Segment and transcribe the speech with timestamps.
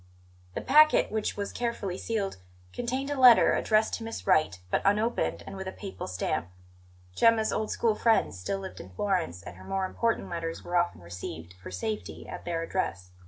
[0.55, 2.37] The packet, which was carefully sealed,
[2.73, 6.47] contained a letter, addressed to Miss Wright, but unopened and with a Papal stamp.
[7.15, 11.01] Gemma's old school friends still lived in Florence, and her more important letters were often
[11.01, 13.11] received, for safety, at their address.